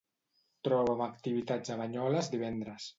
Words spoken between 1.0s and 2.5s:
activitats a Banyoles